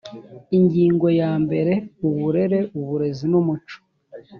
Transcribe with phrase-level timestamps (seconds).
[0.57, 1.73] ingingo ya mbere
[2.07, 3.77] uburere uburezi n umuco